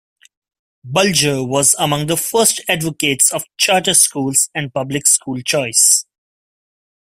[0.83, 6.07] Bulger was among the first advocates of charter schools and public school choice.